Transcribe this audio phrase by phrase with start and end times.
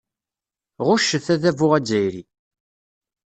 [0.87, 2.23] Ɣuccet adabu azzayri.